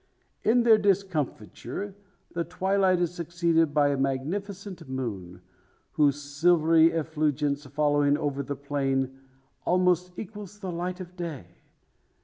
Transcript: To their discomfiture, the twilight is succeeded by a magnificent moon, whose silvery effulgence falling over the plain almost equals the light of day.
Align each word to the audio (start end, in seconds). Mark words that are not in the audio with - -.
To 0.45 0.63
their 0.63 0.79
discomfiture, 0.79 1.93
the 2.33 2.43
twilight 2.43 2.99
is 3.01 3.13
succeeded 3.13 3.71
by 3.71 3.89
a 3.89 3.97
magnificent 3.97 4.89
moon, 4.89 5.41
whose 5.91 6.19
silvery 6.19 6.89
effulgence 6.91 7.67
falling 7.67 8.17
over 8.17 8.41
the 8.41 8.55
plain 8.55 9.19
almost 9.63 10.17
equals 10.17 10.57
the 10.57 10.71
light 10.71 11.01
of 11.01 11.15
day. 11.15 11.45